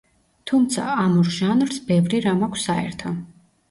[0.51, 3.19] თუმცა, ამ ორ ჟანრს ბევრი რამ აქვს საერთო.